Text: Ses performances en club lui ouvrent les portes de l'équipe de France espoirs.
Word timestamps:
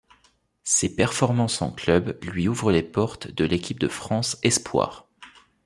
Ses 0.63 0.95
performances 0.95 1.61
en 1.61 1.71
club 1.71 2.17
lui 2.23 2.47
ouvrent 2.47 2.71
les 2.71 2.81
portes 2.81 3.29
de 3.29 3.45
l'équipe 3.45 3.77
de 3.79 3.87
France 3.87 4.39
espoirs. 4.41 5.07